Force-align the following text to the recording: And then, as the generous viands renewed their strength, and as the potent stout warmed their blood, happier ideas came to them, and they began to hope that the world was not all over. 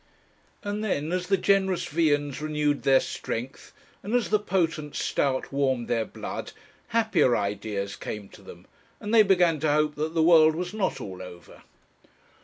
And 0.63 0.83
then, 0.83 1.11
as 1.11 1.27
the 1.27 1.37
generous 1.37 1.85
viands 1.85 2.41
renewed 2.41 2.81
their 2.81 2.99
strength, 2.99 3.71
and 4.01 4.15
as 4.15 4.31
the 4.31 4.39
potent 4.39 4.95
stout 4.95 5.51
warmed 5.53 5.87
their 5.87 6.05
blood, 6.05 6.53
happier 6.87 7.37
ideas 7.37 7.95
came 7.95 8.27
to 8.29 8.41
them, 8.41 8.65
and 8.99 9.13
they 9.13 9.21
began 9.21 9.59
to 9.59 9.71
hope 9.71 9.93
that 9.97 10.15
the 10.15 10.23
world 10.23 10.55
was 10.55 10.73
not 10.73 10.99
all 11.01 11.21
over. 11.21 11.61